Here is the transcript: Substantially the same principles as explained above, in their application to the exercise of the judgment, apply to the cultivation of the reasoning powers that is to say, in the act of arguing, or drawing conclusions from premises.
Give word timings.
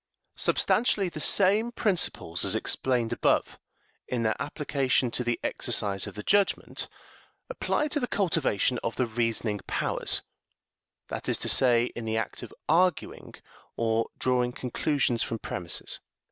Substantially 0.37 1.09
the 1.09 1.19
same 1.19 1.71
principles 1.71 2.43
as 2.43 2.55
explained 2.55 3.13
above, 3.13 3.59
in 4.07 4.23
their 4.23 4.35
application 4.41 5.11
to 5.11 5.23
the 5.23 5.39
exercise 5.43 6.07
of 6.07 6.15
the 6.15 6.23
judgment, 6.23 6.87
apply 7.51 7.87
to 7.89 7.99
the 7.99 8.07
cultivation 8.07 8.79
of 8.79 8.95
the 8.95 9.05
reasoning 9.05 9.59
powers 9.67 10.23
that 11.09 11.29
is 11.29 11.37
to 11.37 11.47
say, 11.49 11.91
in 11.95 12.05
the 12.05 12.17
act 12.17 12.41
of 12.41 12.51
arguing, 12.67 13.35
or 13.77 14.07
drawing 14.17 14.53
conclusions 14.53 15.21
from 15.21 15.37
premises. 15.37 15.99